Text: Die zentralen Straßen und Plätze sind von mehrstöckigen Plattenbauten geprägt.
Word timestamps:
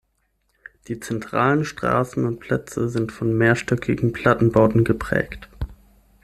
Die 0.87 0.99
zentralen 0.99 1.63
Straßen 1.63 2.25
und 2.25 2.39
Plätze 2.39 2.89
sind 2.89 3.11
von 3.11 3.37
mehrstöckigen 3.37 4.13
Plattenbauten 4.13 4.83
geprägt. 4.83 5.47